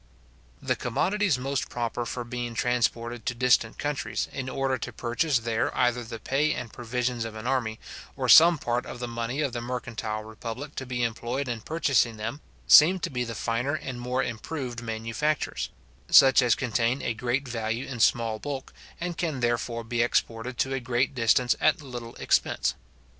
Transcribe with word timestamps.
The 0.59 0.75
commodities 0.75 1.37
most 1.37 1.69
proper 1.69 2.07
for 2.07 2.23
being 2.23 2.55
transported 2.55 3.23
to 3.27 3.35
distant 3.35 3.77
countries, 3.77 4.27
in 4.33 4.49
order 4.49 4.79
to 4.79 4.91
purchase 4.91 5.37
there 5.37 5.69
either 5.77 6.03
the 6.03 6.17
pay 6.17 6.55
and 6.55 6.73
provisions 6.73 7.23
of 7.23 7.35
an 7.35 7.45
army, 7.45 7.79
or 8.17 8.27
some 8.27 8.57
part 8.57 8.87
of 8.87 8.97
the 8.97 9.07
money 9.07 9.41
of 9.41 9.53
the 9.53 9.61
mercantile 9.61 10.23
republic 10.23 10.73
to 10.77 10.87
be 10.87 11.03
employed 11.03 11.47
in 11.47 11.61
purchasing 11.61 12.17
them, 12.17 12.41
seem 12.65 12.99
to 13.01 13.11
be 13.11 13.23
the 13.23 13.35
finer 13.35 13.75
and 13.75 14.01
more 14.01 14.23
improved 14.23 14.81
manufactures; 14.81 15.69
such 16.09 16.41
as 16.41 16.55
contain 16.55 17.03
a 17.03 17.13
great 17.13 17.47
value 17.47 17.85
in 17.85 17.97
a 17.97 17.99
small 17.99 18.39
bulk, 18.39 18.73
and 18.99 19.19
can 19.19 19.39
therefore 19.39 19.83
be 19.83 20.01
exported 20.01 20.57
to 20.57 20.73
a 20.73 20.79
great 20.79 21.13
distance 21.13 21.55
at 21.61 21.79
little 21.83 22.15
expense. 22.15 22.73